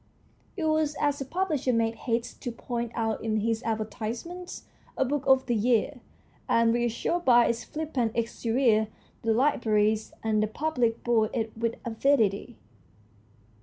[0.57, 4.63] It was, as the publisher made haste to point out in his advertisements,
[4.97, 5.99] a book of the year,
[6.49, 8.87] and, reassured by its flippant exterior,
[9.21, 12.55] the libraries and the public bought it with avidity.